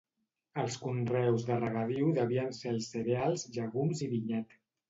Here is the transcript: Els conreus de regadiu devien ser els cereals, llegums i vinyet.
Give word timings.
Els 0.61 0.77
conreus 0.85 1.45
de 1.51 1.59
regadiu 1.59 2.09
devien 2.17 2.57
ser 2.61 2.75
els 2.77 2.91
cereals, 2.97 3.47
llegums 3.59 4.03
i 4.09 4.13
vinyet. 4.17 4.61